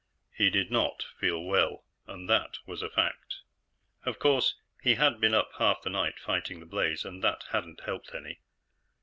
[0.35, 3.35] He did not feel well, and that was a fact.
[4.03, 7.81] Of course, he had been up half the night fighting the blaze, and that hadn't
[7.81, 8.39] helped any.